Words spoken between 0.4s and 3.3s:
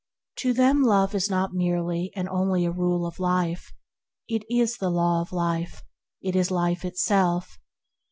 them Love is not merely and only a rule of